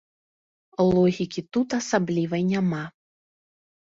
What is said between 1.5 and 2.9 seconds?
тут асаблівай няма.